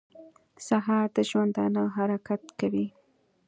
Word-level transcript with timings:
سهار 0.67 1.07
د 1.15 1.17
ژوندانه 1.29 1.81
حرکت 1.95 2.41
کوي. 2.59 2.87